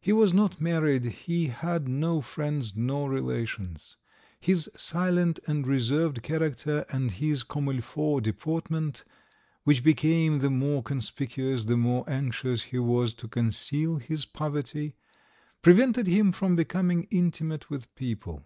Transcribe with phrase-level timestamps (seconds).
[0.00, 3.96] He was not married, he had no friends nor relations.
[4.38, 9.02] His silent and reserved character and his comme il faut deportment,
[9.64, 14.94] which became the more conspicuous the more anxious he was to conceal his poverty,
[15.60, 18.44] prevented him from becoming intimate with people.